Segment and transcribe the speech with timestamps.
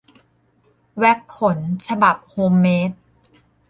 [0.97, 2.91] แว็กซ์ขน ฉบับโฮมเมด